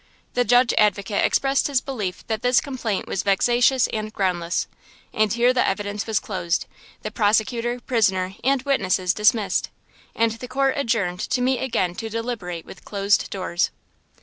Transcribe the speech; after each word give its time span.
The 0.33 0.43
Judge 0.43 0.73
Advocate 0.79 1.23
expressed 1.23 1.67
his 1.67 1.79
belief 1.79 2.25
that 2.25 2.41
this 2.41 2.59
complaint 2.59 3.07
was 3.07 3.21
vexatious 3.21 3.85
and 3.93 4.11
groundless. 4.11 4.65
And 5.13 5.31
here 5.31 5.53
the 5.53 5.67
evidence 5.67 6.07
was 6.07 6.19
closed, 6.19 6.65
the 7.03 7.11
prosecutor, 7.11 7.79
prisoner 7.79 8.33
and 8.43 8.63
witnesses 8.63 9.13
dismissed, 9.13 9.69
and 10.15 10.31
the 10.31 10.47
court 10.47 10.73
adjourned 10.75 11.19
to 11.19 11.41
meet 11.41 11.59
again 11.59 11.93
to 11.97 12.09
deliberate 12.09 12.65
with 12.65 12.83
closed 12.83 13.29
doors. 13.29 13.69